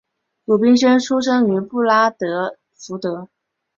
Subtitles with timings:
[0.45, 3.29] 鲁宾逊出生于布拉德福德。